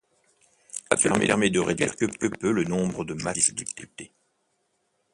[0.97, 4.11] Cela permet de réduire quelque peu le nombre de matches disputés.